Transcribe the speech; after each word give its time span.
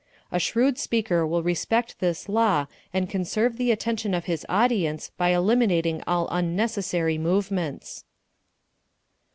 A 0.31 0.39
shrewd 0.39 0.79
speaker 0.79 1.27
will 1.27 1.43
respect 1.43 1.99
this 1.99 2.27
law 2.27 2.65
and 2.91 3.07
conserve 3.07 3.57
the 3.57 3.69
attention 3.69 4.15
of 4.15 4.25
his 4.25 4.47
audience 4.49 5.11
by 5.15 5.29
eliminating 5.29 6.01
all 6.07 6.27
unnecessary 6.31 7.19
movements. 7.19 8.03